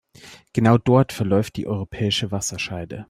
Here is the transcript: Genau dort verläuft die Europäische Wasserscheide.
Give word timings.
Genau 0.53 0.79
dort 0.79 1.11
verläuft 1.13 1.57
die 1.57 1.67
Europäische 1.67 2.31
Wasserscheide. 2.31 2.99